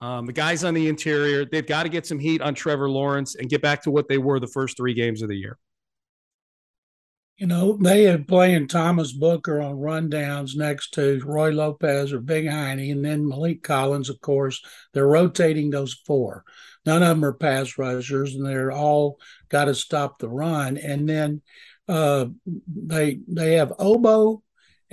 um, 0.00 0.26
the 0.26 0.32
guys 0.32 0.64
on 0.64 0.74
the 0.74 0.88
interior. 0.88 1.44
They've 1.44 1.66
got 1.66 1.84
to 1.84 1.88
get 1.88 2.06
some 2.06 2.18
heat 2.18 2.40
on 2.40 2.54
Trevor 2.54 2.88
Lawrence 2.88 3.36
and 3.36 3.48
get 3.48 3.62
back 3.62 3.82
to 3.82 3.90
what 3.90 4.08
they 4.08 4.18
were 4.18 4.40
the 4.40 4.46
first 4.48 4.76
three 4.76 4.94
games 4.94 5.22
of 5.22 5.28
the 5.28 5.36
year. 5.36 5.58
You 7.38 7.46
know, 7.46 7.76
they 7.76 8.04
had 8.04 8.28
playing 8.28 8.68
Thomas 8.68 9.12
Booker 9.12 9.60
on 9.60 9.76
rundowns 9.76 10.54
next 10.54 10.90
to 10.94 11.20
Roy 11.24 11.50
Lopez 11.50 12.12
or 12.12 12.20
Big 12.20 12.48
Heine, 12.48 12.90
and 12.90 13.04
then 13.04 13.24
Maliek 13.24 13.62
Collins, 13.62 14.08
of 14.10 14.20
course. 14.20 14.62
They're 14.92 15.06
rotating 15.06 15.70
those 15.70 15.94
four. 16.06 16.44
None 16.84 17.02
of 17.02 17.08
them 17.08 17.24
are 17.24 17.32
pass 17.32 17.78
rushers, 17.78 18.34
and 18.34 18.46
they're 18.46 18.70
all 18.70 19.18
got 19.48 19.64
to 19.64 19.74
stop 19.74 20.18
the 20.18 20.28
run. 20.28 20.76
And 20.76 21.08
then 21.08 21.42
uh, 21.88 22.26
they 22.66 23.20
they 23.28 23.54
have 23.54 23.72
Obo 23.78 24.42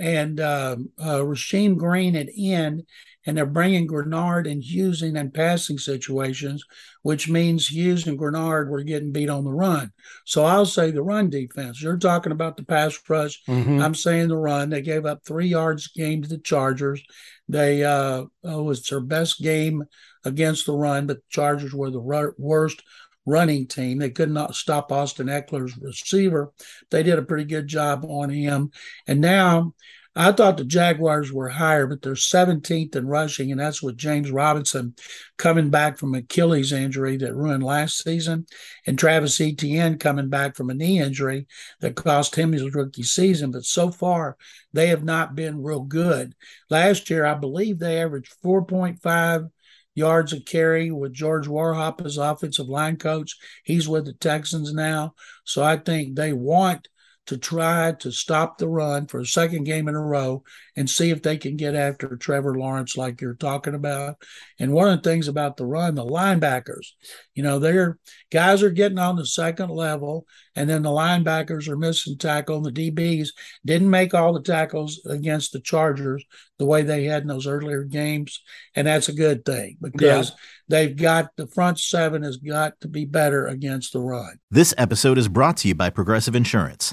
and 0.00 0.40
uh, 0.40 0.76
uh, 0.98 1.18
Rasheem 1.18 1.76
Green 1.76 2.16
at 2.16 2.30
end, 2.36 2.84
and 3.26 3.36
they're 3.36 3.44
bringing 3.44 3.86
Greenard 3.86 4.50
and 4.50 4.64
Hughes 4.64 5.02
in 5.02 5.14
and 5.14 5.32
passing 5.32 5.76
situations, 5.76 6.64
which 7.02 7.28
means 7.28 7.68
Hughes 7.68 8.06
and 8.06 8.18
Greenard 8.18 8.68
were 8.68 8.82
getting 8.82 9.12
beat 9.12 9.28
on 9.28 9.44
the 9.44 9.52
run. 9.52 9.92
So 10.24 10.44
I'll 10.44 10.64
say 10.64 10.90
the 10.90 11.02
run 11.02 11.28
defense. 11.28 11.82
You're 11.82 11.98
talking 11.98 12.32
about 12.32 12.56
the 12.56 12.64
pass 12.64 12.98
rush. 13.08 13.42
Mm-hmm. 13.46 13.82
I'm 13.82 13.94
saying 13.94 14.28
the 14.28 14.38
run. 14.38 14.70
They 14.70 14.80
gave 14.80 15.04
up 15.04 15.20
three 15.22 15.48
yards 15.48 15.88
game 15.88 16.22
to 16.22 16.28
the 16.28 16.38
Chargers. 16.38 17.02
They 17.46 17.84
uh, 17.84 18.24
it 18.42 18.62
was 18.62 18.82
their 18.84 19.00
best 19.00 19.42
game 19.42 19.84
against 20.24 20.64
the 20.64 20.72
run, 20.72 21.06
but 21.06 21.18
the 21.18 21.22
Chargers 21.28 21.74
were 21.74 21.90
the 21.90 22.02
r- 22.02 22.34
worst 22.38 22.82
running 23.26 23.66
team. 23.66 23.98
They 23.98 24.10
could 24.10 24.30
not 24.30 24.54
stop 24.54 24.90
Austin 24.92 25.26
Ekeler's 25.26 25.76
receiver. 25.76 26.52
They 26.90 27.02
did 27.02 27.18
a 27.18 27.22
pretty 27.22 27.44
good 27.44 27.66
job 27.66 28.04
on 28.04 28.30
him. 28.30 28.70
And 29.06 29.20
now 29.20 29.74
I 30.16 30.32
thought 30.32 30.56
the 30.56 30.64
Jaguars 30.64 31.32
were 31.32 31.48
higher, 31.48 31.86
but 31.86 32.02
they're 32.02 32.14
17th 32.14 32.96
in 32.96 33.06
rushing, 33.06 33.52
and 33.52 33.60
that's 33.60 33.80
with 33.80 33.96
James 33.96 34.32
Robinson 34.32 34.94
coming 35.36 35.70
back 35.70 35.98
from 35.98 36.14
Achilles 36.16 36.72
injury 36.72 37.16
that 37.18 37.36
ruined 37.36 37.62
last 37.62 38.02
season, 38.02 38.46
and 38.86 38.98
Travis 38.98 39.40
Etienne 39.40 39.98
coming 39.98 40.28
back 40.28 40.56
from 40.56 40.68
a 40.68 40.74
knee 40.74 41.00
injury 41.00 41.46
that 41.80 41.94
cost 41.94 42.34
him 42.34 42.50
his 42.52 42.74
rookie 42.74 43.04
season. 43.04 43.52
But 43.52 43.64
so 43.64 43.92
far, 43.92 44.36
they 44.72 44.88
have 44.88 45.04
not 45.04 45.36
been 45.36 45.62
real 45.62 45.82
good. 45.82 46.34
Last 46.68 47.08
year, 47.08 47.24
I 47.24 47.34
believe 47.34 47.78
they 47.78 48.02
averaged 48.02 48.34
4.5 48.42 49.48
yards 49.94 50.32
of 50.32 50.44
carry 50.44 50.90
with 50.90 51.12
George 51.12 51.46
Warhop 51.46 52.04
as 52.04 52.16
offensive 52.16 52.68
line 52.68 52.96
coach. 52.96 53.36
He's 53.64 53.88
with 53.88 54.06
the 54.06 54.14
Texans 54.14 54.72
now. 54.72 55.14
So 55.44 55.62
I 55.62 55.76
think 55.76 56.16
they 56.16 56.32
want– 56.32 56.88
to 57.30 57.38
try 57.38 57.92
to 57.92 58.10
stop 58.10 58.58
the 58.58 58.68
run 58.68 59.06
for 59.06 59.20
a 59.20 59.24
second 59.24 59.62
game 59.62 59.86
in 59.86 59.94
a 59.94 60.02
row 60.02 60.42
and 60.74 60.90
see 60.90 61.10
if 61.10 61.22
they 61.22 61.36
can 61.36 61.56
get 61.56 61.76
after 61.76 62.16
Trevor 62.16 62.58
Lawrence 62.58 62.96
like 62.96 63.20
you're 63.20 63.34
talking 63.34 63.76
about. 63.76 64.16
And 64.58 64.72
one 64.72 64.88
of 64.88 65.00
the 65.00 65.08
things 65.08 65.28
about 65.28 65.56
the 65.56 65.64
run, 65.64 65.94
the 65.94 66.04
linebackers, 66.04 66.88
you 67.36 67.44
know, 67.44 67.60
their 67.60 68.00
guys 68.32 68.64
are 68.64 68.70
getting 68.70 68.98
on 68.98 69.14
the 69.14 69.24
second 69.24 69.70
level, 69.70 70.26
and 70.56 70.68
then 70.68 70.82
the 70.82 70.90
linebackers 70.90 71.68
are 71.68 71.76
missing 71.76 72.18
tackle. 72.18 72.56
And 72.56 72.66
the 72.66 72.90
DBs 72.90 73.28
didn't 73.64 73.90
make 73.90 74.12
all 74.12 74.32
the 74.32 74.42
tackles 74.42 75.00
against 75.06 75.52
the 75.52 75.60
Chargers 75.60 76.24
the 76.58 76.66
way 76.66 76.82
they 76.82 77.04
had 77.04 77.22
in 77.22 77.28
those 77.28 77.46
earlier 77.46 77.84
games, 77.84 78.42
and 78.74 78.88
that's 78.88 79.08
a 79.08 79.14
good 79.14 79.44
thing 79.44 79.76
because 79.80 80.30
yeah. 80.30 80.36
they've 80.66 80.96
got 80.96 81.30
the 81.36 81.46
front 81.46 81.78
seven 81.78 82.24
has 82.24 82.38
got 82.38 82.72
to 82.80 82.88
be 82.88 83.04
better 83.04 83.46
against 83.46 83.92
the 83.92 84.00
run. 84.00 84.40
This 84.50 84.74
episode 84.76 85.16
is 85.16 85.28
brought 85.28 85.58
to 85.58 85.68
you 85.68 85.76
by 85.76 85.90
Progressive 85.90 86.34
Insurance. 86.34 86.92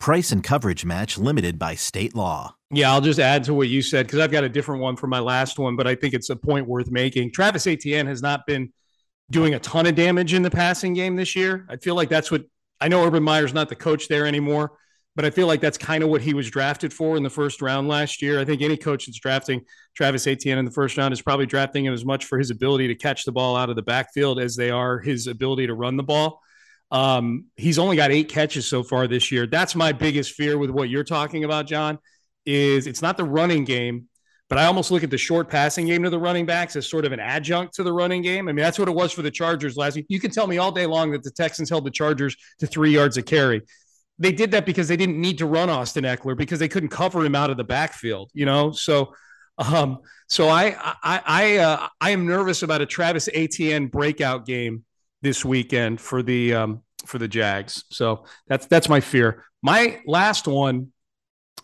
Price 0.00 0.32
and 0.32 0.42
coverage 0.42 0.84
match 0.84 1.18
limited 1.18 1.58
by 1.58 1.76
state 1.76 2.16
law. 2.16 2.56
Yeah, 2.72 2.90
I'll 2.90 3.00
just 3.00 3.20
add 3.20 3.44
to 3.44 3.54
what 3.54 3.68
you 3.68 3.82
said 3.82 4.06
because 4.06 4.18
I've 4.18 4.32
got 4.32 4.42
a 4.42 4.48
different 4.48 4.82
one 4.82 4.96
for 4.96 5.06
my 5.06 5.20
last 5.20 5.58
one, 5.58 5.76
but 5.76 5.86
I 5.86 5.94
think 5.94 6.14
it's 6.14 6.30
a 6.30 6.36
point 6.36 6.66
worth 6.66 6.90
making. 6.90 7.32
Travis 7.32 7.66
Etienne 7.66 8.06
has 8.06 8.22
not 8.22 8.46
been 8.46 8.72
doing 9.30 9.54
a 9.54 9.60
ton 9.60 9.86
of 9.86 9.94
damage 9.94 10.34
in 10.34 10.42
the 10.42 10.50
passing 10.50 10.94
game 10.94 11.14
this 11.14 11.36
year. 11.36 11.66
I 11.68 11.76
feel 11.76 11.94
like 11.94 12.08
that's 12.08 12.30
what 12.30 12.44
I 12.80 12.88
know 12.88 13.04
Urban 13.04 13.22
Meyer's 13.22 13.54
not 13.54 13.68
the 13.68 13.76
coach 13.76 14.08
there 14.08 14.26
anymore 14.26 14.72
but 15.16 15.24
I 15.24 15.30
feel 15.30 15.46
like 15.46 15.60
that's 15.60 15.78
kind 15.78 16.02
of 16.02 16.08
what 16.08 16.22
he 16.22 16.34
was 16.34 16.48
drafted 16.48 16.92
for 16.92 17.16
in 17.16 17.22
the 17.22 17.30
first 17.30 17.60
round 17.60 17.88
last 17.88 18.22
year. 18.22 18.38
I 18.38 18.44
think 18.44 18.62
any 18.62 18.76
coach 18.76 19.06
that's 19.06 19.18
drafting 19.18 19.62
Travis 19.94 20.26
Etienne 20.26 20.58
in 20.58 20.64
the 20.64 20.70
first 20.70 20.96
round 20.96 21.12
is 21.12 21.20
probably 21.20 21.46
drafting 21.46 21.84
him 21.84 21.92
as 21.92 22.04
much 22.04 22.26
for 22.26 22.38
his 22.38 22.50
ability 22.50 22.88
to 22.88 22.94
catch 22.94 23.24
the 23.24 23.32
ball 23.32 23.56
out 23.56 23.70
of 23.70 23.76
the 23.76 23.82
backfield 23.82 24.38
as 24.40 24.56
they 24.56 24.70
are 24.70 24.98
his 24.98 25.26
ability 25.26 25.66
to 25.66 25.74
run 25.74 25.96
the 25.96 26.02
ball. 26.02 26.40
Um, 26.90 27.46
he's 27.56 27.78
only 27.78 27.96
got 27.96 28.10
eight 28.10 28.28
catches 28.28 28.66
so 28.66 28.82
far 28.82 29.06
this 29.06 29.30
year. 29.30 29.46
That's 29.46 29.74
my 29.74 29.92
biggest 29.92 30.32
fear 30.32 30.58
with 30.58 30.70
what 30.70 30.88
you're 30.88 31.04
talking 31.04 31.44
about, 31.44 31.66
John. 31.66 31.98
Is 32.46 32.86
it's 32.86 33.02
not 33.02 33.16
the 33.16 33.24
running 33.24 33.64
game, 33.64 34.08
but 34.48 34.58
I 34.58 34.64
almost 34.64 34.90
look 34.90 35.04
at 35.04 35.10
the 35.10 35.18
short 35.18 35.48
passing 35.48 35.86
game 35.86 36.02
to 36.02 36.10
the 36.10 36.18
running 36.18 36.46
backs 36.46 36.74
as 36.74 36.88
sort 36.88 37.04
of 37.04 37.12
an 37.12 37.20
adjunct 37.20 37.74
to 37.74 37.82
the 37.82 37.92
running 37.92 38.22
game. 38.22 38.48
I 38.48 38.52
mean, 38.52 38.64
that's 38.64 38.78
what 38.78 38.88
it 38.88 38.94
was 38.94 39.12
for 39.12 39.22
the 39.22 39.30
Chargers 39.30 39.76
last 39.76 39.96
week. 39.96 40.06
You 40.08 40.18
can 40.18 40.30
tell 40.30 40.46
me 40.46 40.58
all 40.58 40.72
day 40.72 40.86
long 40.86 41.12
that 41.12 41.22
the 41.22 41.30
Texans 41.30 41.68
held 41.68 41.84
the 41.84 41.90
Chargers 41.90 42.36
to 42.58 42.66
three 42.66 42.90
yards 42.90 43.16
a 43.18 43.22
carry 43.22 43.62
they 44.20 44.32
did 44.32 44.50
that 44.50 44.66
because 44.66 44.86
they 44.86 44.98
didn't 44.98 45.18
need 45.18 45.38
to 45.38 45.46
run 45.46 45.70
Austin 45.70 46.04
Ekeler 46.04 46.36
because 46.36 46.58
they 46.58 46.68
couldn't 46.68 46.90
cover 46.90 47.24
him 47.24 47.34
out 47.34 47.50
of 47.50 47.56
the 47.56 47.64
backfield, 47.64 48.30
you 48.34 48.44
know? 48.44 48.70
So, 48.70 49.14
um, 49.56 50.00
so 50.28 50.48
I, 50.48 50.76
I, 51.02 51.22
I, 51.24 51.56
uh, 51.56 51.88
I 52.00 52.10
am 52.10 52.26
nervous 52.26 52.62
about 52.62 52.82
a 52.82 52.86
Travis 52.86 53.30
Etienne 53.32 53.86
breakout 53.86 54.44
game 54.44 54.84
this 55.22 55.44
weekend 55.44 56.00
for 56.00 56.22
the, 56.22 56.54
um, 56.54 56.82
for 57.06 57.18
the 57.18 57.28
Jags. 57.28 57.84
So 57.90 58.24
that's, 58.46 58.66
that's 58.66 58.88
my 58.88 59.00
fear. 59.00 59.44
My 59.62 60.00
last 60.06 60.46
one 60.46 60.92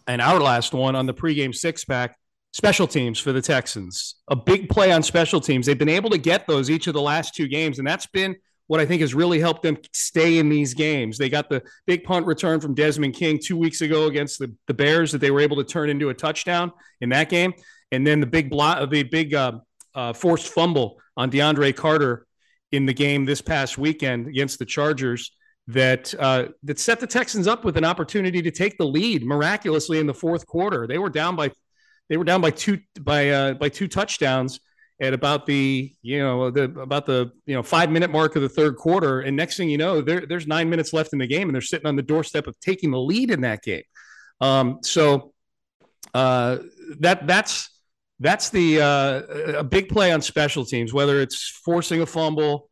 and 0.06 0.20
our 0.20 0.40
last 0.40 0.72
one 0.72 0.94
on 0.94 1.06
the 1.06 1.14
pregame 1.14 1.54
six 1.54 1.84
pack 1.84 2.16
special 2.52 2.86
teams 2.86 3.18
for 3.18 3.32
the 3.32 3.42
Texans. 3.42 4.16
A 4.28 4.36
big 4.36 4.68
play 4.68 4.92
on 4.92 5.02
special 5.02 5.40
teams. 5.40 5.66
They've 5.66 5.78
been 5.78 5.88
able 5.88 6.10
to 6.10 6.18
get 6.18 6.46
those 6.46 6.70
each 6.70 6.86
of 6.86 6.94
the 6.94 7.00
last 7.02 7.34
two 7.34 7.48
games, 7.48 7.78
and 7.78 7.86
that's 7.86 8.06
been 8.06 8.36
what 8.66 8.80
I 8.80 8.86
think 8.86 9.00
has 9.02 9.14
really 9.14 9.38
helped 9.38 9.62
them 9.62 9.76
stay 9.92 10.38
in 10.38 10.48
these 10.48 10.74
games. 10.74 11.18
They 11.18 11.28
got 11.28 11.48
the 11.48 11.62
big 11.86 12.02
punt 12.04 12.26
return 12.26 12.60
from 12.60 12.74
Desmond 12.74 13.14
King 13.14 13.38
two 13.38 13.56
weeks 13.56 13.80
ago 13.80 14.06
against 14.06 14.38
the, 14.38 14.52
the 14.66 14.74
Bears 14.74 15.12
that 15.12 15.18
they 15.18 15.30
were 15.30 15.40
able 15.40 15.56
to 15.56 15.64
turn 15.64 15.90
into 15.90 16.08
a 16.08 16.14
touchdown 16.14 16.72
in 17.00 17.10
that 17.10 17.28
game. 17.28 17.52
And 17.92 18.06
then 18.06 18.20
the 18.20 18.26
big 18.26 18.50
block, 18.50 18.90
the 18.90 19.02
big 19.04 19.34
uh, 19.34 19.60
uh, 19.94 20.12
forced 20.14 20.48
fumble 20.48 20.98
on 21.16 21.30
DeAndre 21.30 21.76
Carter 21.76 22.26
in 22.72 22.86
the 22.86 22.94
game 22.94 23.24
this 23.24 23.40
past 23.40 23.78
weekend 23.78 24.26
against 24.26 24.58
the 24.58 24.64
Chargers 24.64 25.32
that 25.68 26.14
uh, 26.18 26.46
that 26.62 26.78
set 26.78 27.00
the 27.00 27.06
Texans 27.06 27.46
up 27.46 27.64
with 27.64 27.76
an 27.76 27.84
opportunity 27.84 28.42
to 28.42 28.50
take 28.50 28.78
the 28.78 28.86
lead 28.86 29.24
miraculously 29.24 29.98
in 29.98 30.06
the 30.06 30.14
fourth 30.14 30.46
quarter. 30.46 30.86
They 30.86 30.98
were 30.98 31.10
down 31.10 31.36
by 31.36 31.50
they 32.08 32.16
were 32.16 32.24
down 32.24 32.40
by 32.40 32.50
two 32.50 32.78
by 33.00 33.30
uh, 33.30 33.54
by 33.54 33.68
two 33.68 33.88
touchdowns 33.88 34.60
at 35.00 35.12
about 35.12 35.44
the 35.44 35.92
you 36.02 36.18
know 36.18 36.50
the 36.50 36.64
about 36.80 37.06
the 37.06 37.30
you 37.46 37.54
know 37.54 37.62
five 37.62 37.90
minute 37.90 38.10
mark 38.10 38.36
of 38.36 38.42
the 38.42 38.48
third 38.48 38.76
quarter, 38.76 39.20
and 39.20 39.36
next 39.36 39.56
thing 39.56 39.68
you 39.68 39.78
know, 39.78 40.00
there, 40.00 40.24
there's 40.26 40.46
nine 40.46 40.70
minutes 40.70 40.92
left 40.92 41.12
in 41.12 41.18
the 41.18 41.26
game, 41.26 41.48
and 41.48 41.54
they're 41.54 41.62
sitting 41.62 41.86
on 41.86 41.96
the 41.96 42.02
doorstep 42.02 42.46
of 42.46 42.58
taking 42.60 42.90
the 42.90 43.00
lead 43.00 43.30
in 43.30 43.40
that 43.42 43.62
game. 43.62 43.82
Um, 44.40 44.78
so 44.82 45.32
uh, 46.14 46.58
that 47.00 47.26
that's 47.26 47.68
that's 48.20 48.50
the 48.50 48.80
uh, 48.80 49.58
a 49.58 49.64
big 49.64 49.88
play 49.88 50.12
on 50.12 50.22
special 50.22 50.64
teams, 50.64 50.92
whether 50.92 51.20
it's 51.20 51.48
forcing 51.64 52.00
a 52.00 52.06
fumble, 52.06 52.70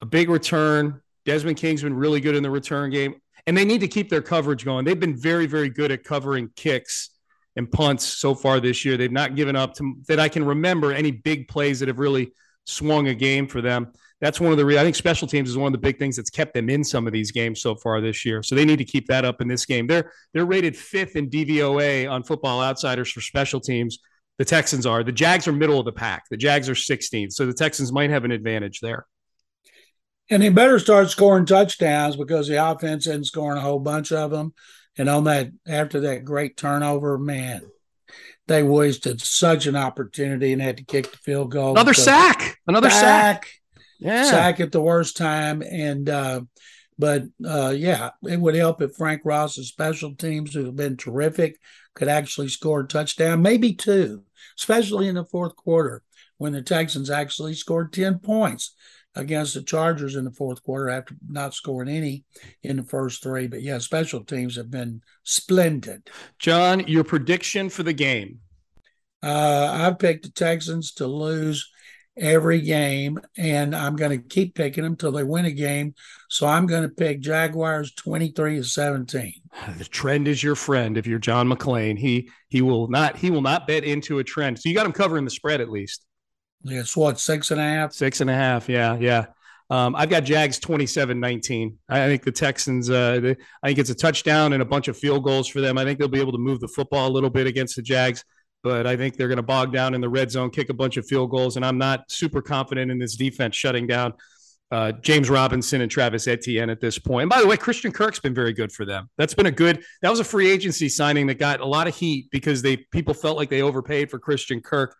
a 0.00 0.06
big 0.06 0.28
return. 0.28 1.00
Desmond 1.26 1.56
King's 1.56 1.82
been 1.82 1.94
really 1.94 2.20
good 2.20 2.34
in 2.34 2.42
the 2.42 2.50
return 2.50 2.90
game, 2.90 3.16
and 3.46 3.56
they 3.56 3.64
need 3.64 3.80
to 3.80 3.88
keep 3.88 4.08
their 4.08 4.22
coverage 4.22 4.64
going. 4.64 4.84
They've 4.84 4.98
been 4.98 5.16
very 5.16 5.46
very 5.46 5.68
good 5.68 5.90
at 5.90 6.04
covering 6.04 6.50
kicks 6.56 7.10
and 7.56 7.70
punts 7.70 8.04
so 8.04 8.34
far 8.34 8.60
this 8.60 8.84
year. 8.84 8.96
They've 8.96 9.10
not 9.10 9.34
given 9.34 9.56
up 9.56 9.74
to 9.74 9.94
that 10.06 10.20
I 10.20 10.28
can 10.28 10.44
remember 10.44 10.92
any 10.92 11.10
big 11.10 11.48
plays 11.48 11.80
that 11.80 11.88
have 11.88 11.98
really 11.98 12.32
swung 12.64 13.08
a 13.08 13.14
game 13.14 13.46
for 13.48 13.60
them. 13.60 13.92
That's 14.20 14.38
one 14.38 14.52
of 14.52 14.58
the. 14.58 14.78
I 14.78 14.82
think 14.82 14.94
special 14.94 15.26
teams 15.26 15.48
is 15.48 15.56
one 15.56 15.66
of 15.66 15.72
the 15.72 15.86
big 15.86 15.98
things 15.98 16.16
that's 16.16 16.30
kept 16.30 16.54
them 16.54 16.68
in 16.68 16.84
some 16.84 17.06
of 17.06 17.12
these 17.12 17.32
games 17.32 17.60
so 17.60 17.74
far 17.74 18.00
this 18.00 18.24
year. 18.24 18.42
So 18.42 18.54
they 18.54 18.64
need 18.64 18.78
to 18.78 18.84
keep 18.84 19.06
that 19.08 19.24
up 19.24 19.40
in 19.40 19.48
this 19.48 19.64
game. 19.64 19.86
They're 19.86 20.12
they're 20.32 20.44
rated 20.44 20.76
fifth 20.76 21.16
in 21.16 21.30
DVOA 21.30 22.10
on 22.10 22.22
Football 22.22 22.62
Outsiders 22.62 23.10
for 23.10 23.20
special 23.20 23.60
teams. 23.60 23.98
The 24.40 24.46
Texans 24.46 24.86
are. 24.86 25.04
The 25.04 25.12
Jags 25.12 25.46
are 25.46 25.52
middle 25.52 25.78
of 25.78 25.84
the 25.84 25.92
pack. 25.92 26.24
The 26.30 26.36
Jags 26.38 26.70
are 26.70 26.74
16th. 26.74 27.34
So 27.34 27.44
the 27.44 27.52
Texans 27.52 27.92
might 27.92 28.08
have 28.08 28.24
an 28.24 28.30
advantage 28.30 28.80
there. 28.80 29.04
And 30.30 30.42
they 30.42 30.48
better 30.48 30.78
start 30.78 31.10
scoring 31.10 31.44
touchdowns 31.44 32.16
because 32.16 32.48
the 32.48 32.70
offense 32.70 33.06
isn't 33.06 33.26
scoring 33.26 33.58
a 33.58 33.60
whole 33.60 33.80
bunch 33.80 34.12
of 34.12 34.30
them. 34.30 34.54
And 34.96 35.10
on 35.10 35.24
that, 35.24 35.50
after 35.68 36.00
that 36.00 36.24
great 36.24 36.56
turnover, 36.56 37.18
man, 37.18 37.70
they 38.46 38.62
wasted 38.62 39.20
such 39.20 39.66
an 39.66 39.76
opportunity 39.76 40.54
and 40.54 40.62
had 40.62 40.78
to 40.78 40.84
kick 40.84 41.10
the 41.10 41.18
field 41.18 41.50
goal. 41.50 41.72
Another 41.72 41.92
sack, 41.92 42.56
another 42.66 42.88
sack, 42.88 43.44
sack. 43.44 43.50
Yeah. 43.98 44.24
sack 44.24 44.60
at 44.60 44.72
the 44.72 44.80
worst 44.80 45.18
time. 45.18 45.62
And 45.62 46.08
uh, 46.08 46.40
but 46.98 47.24
uh, 47.46 47.74
yeah, 47.76 48.12
it 48.26 48.40
would 48.40 48.54
help 48.54 48.80
if 48.80 48.94
Frank 48.94 49.20
Ross's 49.26 49.68
special 49.68 50.14
teams, 50.14 50.54
who 50.54 50.64
have 50.64 50.76
been 50.76 50.96
terrific, 50.96 51.58
could 51.94 52.08
actually 52.08 52.48
score 52.48 52.80
a 52.80 52.86
touchdown, 52.86 53.42
maybe 53.42 53.74
two, 53.74 54.22
especially 54.58 55.08
in 55.08 55.14
the 55.14 55.24
fourth 55.24 55.56
quarter 55.56 56.02
when 56.38 56.52
the 56.52 56.62
Texans 56.62 57.10
actually 57.10 57.54
scored 57.54 57.92
ten 57.92 58.18
points 58.18 58.74
against 59.14 59.54
the 59.54 59.62
Chargers 59.62 60.14
in 60.14 60.24
the 60.24 60.30
fourth 60.30 60.62
quarter 60.62 60.88
after 60.88 61.16
not 61.28 61.52
scoring 61.54 61.88
any 61.88 62.24
in 62.62 62.76
the 62.76 62.82
first 62.82 63.22
three. 63.22 63.48
But 63.48 63.62
yeah, 63.62 63.78
special 63.78 64.24
teams 64.24 64.56
have 64.56 64.70
been 64.70 65.02
splendid. 65.24 66.08
John, 66.38 66.86
your 66.86 67.04
prediction 67.04 67.68
for 67.68 67.82
the 67.82 67.92
game? 67.92 68.40
Uh, 69.22 69.88
I 69.88 69.94
picked 69.98 70.24
the 70.24 70.30
Texans 70.30 70.92
to 70.94 71.06
lose 71.06 71.68
every 72.20 72.60
game, 72.60 73.18
and 73.36 73.74
I'm 73.74 73.96
going 73.96 74.10
to 74.10 74.28
keep 74.28 74.54
picking 74.54 74.84
them 74.84 74.94
till 74.94 75.10
they 75.10 75.24
win 75.24 75.46
a 75.46 75.50
game. 75.50 75.94
So 76.28 76.46
I'm 76.46 76.66
going 76.66 76.82
to 76.82 76.88
pick 76.88 77.20
Jaguars 77.20 77.92
23 77.94 78.56
to 78.56 78.64
17. 78.64 79.32
The 79.78 79.84
trend 79.84 80.28
is 80.28 80.42
your 80.42 80.54
friend. 80.54 80.96
If 80.96 81.06
you're 81.06 81.18
John 81.18 81.48
McClain, 81.48 81.98
he 81.98 82.30
he 82.48 82.62
will 82.62 82.88
not 82.88 83.16
he 83.16 83.30
will 83.30 83.42
not 83.42 83.66
bet 83.66 83.82
into 83.84 84.18
a 84.18 84.24
trend. 84.24 84.60
So 84.60 84.68
you 84.68 84.74
got 84.74 84.86
him 84.86 84.92
covering 84.92 85.24
the 85.24 85.30
spread 85.30 85.60
at 85.60 85.70
least. 85.70 86.04
It's 86.64 86.96
what, 86.96 87.18
six 87.18 87.50
and 87.50 87.60
a 87.60 87.64
half? 87.64 87.92
Six 87.92 88.20
and 88.20 88.30
a 88.30 88.34
half. 88.34 88.68
Yeah. 88.68 88.96
Yeah. 88.98 89.26
Um, 89.70 89.94
I've 89.94 90.10
got 90.10 90.24
Jags 90.24 90.58
27 90.58 91.18
19. 91.18 91.78
I 91.88 92.06
think 92.06 92.24
the 92.24 92.32
Texans, 92.32 92.90
uh, 92.90 93.20
they, 93.20 93.36
I 93.62 93.68
think 93.68 93.78
it's 93.78 93.90
a 93.90 93.94
touchdown 93.94 94.52
and 94.52 94.62
a 94.62 94.66
bunch 94.66 94.88
of 94.88 94.96
field 94.96 95.24
goals 95.24 95.46
for 95.46 95.60
them. 95.60 95.78
I 95.78 95.84
think 95.84 95.98
they'll 95.98 96.08
be 96.08 96.20
able 96.20 96.32
to 96.32 96.38
move 96.38 96.60
the 96.60 96.68
football 96.68 97.08
a 97.08 97.12
little 97.12 97.30
bit 97.30 97.46
against 97.46 97.76
the 97.76 97.82
Jags. 97.82 98.24
But 98.62 98.86
I 98.86 98.96
think 98.96 99.16
they're 99.16 99.28
going 99.28 99.36
to 99.36 99.42
bog 99.42 99.72
down 99.72 99.94
in 99.94 100.00
the 100.00 100.08
red 100.08 100.30
zone, 100.30 100.50
kick 100.50 100.68
a 100.68 100.74
bunch 100.74 100.96
of 100.96 101.06
field 101.06 101.30
goals, 101.30 101.56
and 101.56 101.64
I'm 101.64 101.78
not 101.78 102.10
super 102.10 102.42
confident 102.42 102.90
in 102.90 102.98
this 102.98 103.16
defense 103.16 103.56
shutting 103.56 103.86
down 103.86 104.14
uh, 104.70 104.92
James 104.92 105.28
Robinson 105.28 105.80
and 105.80 105.90
Travis 105.90 106.28
Etienne 106.28 106.70
at 106.70 106.80
this 106.80 106.98
point. 106.98 107.22
And 107.22 107.30
by 107.30 107.40
the 107.40 107.46
way, 107.46 107.56
Christian 107.56 107.90
Kirk's 107.90 108.20
been 108.20 108.34
very 108.34 108.52
good 108.52 108.70
for 108.70 108.84
them. 108.84 109.08
That's 109.18 109.34
been 109.34 109.46
a 109.46 109.50
good. 109.50 109.82
That 110.02 110.10
was 110.10 110.20
a 110.20 110.24
free 110.24 110.50
agency 110.50 110.88
signing 110.88 111.26
that 111.26 111.38
got 111.38 111.60
a 111.60 111.66
lot 111.66 111.88
of 111.88 111.96
heat 111.96 112.30
because 112.30 112.62
they 112.62 112.76
people 112.76 113.14
felt 113.14 113.36
like 113.36 113.50
they 113.50 113.62
overpaid 113.62 114.10
for 114.10 114.18
Christian 114.18 114.60
Kirk. 114.60 114.94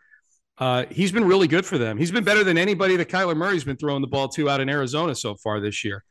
Uh, 0.59 0.85
he's 0.91 1.13
been 1.13 1.25
really 1.25 1.47
good 1.47 1.65
for 1.65 1.79
them. 1.79 1.97
He's 1.97 2.11
been 2.11 2.25
better 2.25 2.45
than 2.45 2.59
anybody 2.59 2.97
that 2.97 3.09
Kyler 3.09 3.37
Murray's 3.37 3.65
been 3.65 3.77
throwing 3.77 4.03
the 4.03 4.09
ball 4.09 4.29
to 4.31 4.51
out 4.51 4.61
in 4.61 4.69
Arizona 4.69 5.15
so 5.15 5.37
far 5.37 5.61
this 5.61 5.85
year. 5.85 6.05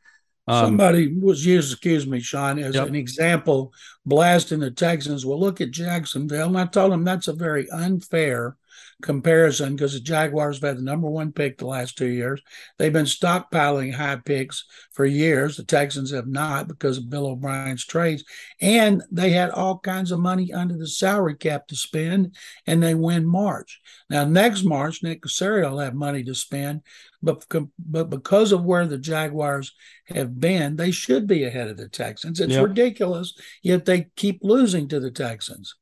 Um, 0.50 0.66
Somebody 0.66 1.14
was 1.16 1.46
used, 1.46 1.72
excuse 1.72 2.06
me, 2.06 2.18
Sean, 2.18 2.58
as 2.58 2.74
yep. 2.74 2.88
an 2.88 2.96
example, 2.96 3.72
blasting 4.04 4.58
the 4.58 4.70
Texans. 4.70 5.24
Well, 5.24 5.38
look 5.38 5.60
at 5.60 5.70
Jacksonville. 5.70 6.48
And 6.48 6.58
I 6.58 6.66
told 6.66 6.92
him 6.92 7.04
that's 7.04 7.28
a 7.28 7.32
very 7.32 7.70
unfair 7.70 8.56
comparison 9.02 9.74
because 9.74 9.92
the 9.92 10.00
Jaguars 10.00 10.56
have 10.56 10.68
had 10.68 10.78
the 10.78 10.82
number 10.82 11.08
one 11.08 11.32
pick 11.32 11.58
the 11.58 11.66
last 11.66 11.96
two 11.96 12.08
years. 12.08 12.40
They've 12.78 12.92
been 12.92 13.06
stockpiling 13.06 13.94
high 13.94 14.16
picks 14.16 14.64
for 14.92 15.04
years. 15.06 15.56
The 15.56 15.64
Texans 15.64 16.10
have 16.12 16.26
not 16.26 16.68
because 16.68 16.98
of 16.98 17.10
Bill 17.10 17.26
O'Brien's 17.26 17.86
trades. 17.86 18.24
And 18.60 19.02
they 19.10 19.30
had 19.30 19.50
all 19.50 19.78
kinds 19.78 20.12
of 20.12 20.20
money 20.20 20.52
under 20.52 20.76
the 20.76 20.86
salary 20.86 21.36
cap 21.36 21.66
to 21.68 21.76
spend, 21.76 22.36
and 22.66 22.82
they 22.82 22.94
win 22.94 23.26
March. 23.26 23.80
Now, 24.08 24.24
next 24.24 24.64
March, 24.64 25.02
Nick 25.02 25.22
Caserio 25.22 25.70
will 25.70 25.78
have 25.78 25.94
money 25.94 26.22
to 26.24 26.34
spend, 26.34 26.82
but, 27.22 27.44
but 27.78 28.10
because 28.10 28.52
of 28.52 28.64
where 28.64 28.86
the 28.86 28.98
Jaguars 28.98 29.72
have 30.06 30.40
been, 30.40 30.76
they 30.76 30.90
should 30.90 31.26
be 31.26 31.44
ahead 31.44 31.68
of 31.68 31.76
the 31.76 31.88
Texans. 31.88 32.40
It's 32.40 32.52
yep. 32.52 32.64
ridiculous, 32.64 33.34
yet 33.62 33.84
they 33.84 34.08
keep 34.16 34.40
losing 34.42 34.88
to 34.88 35.00
the 35.00 35.10
Texans. 35.10 35.74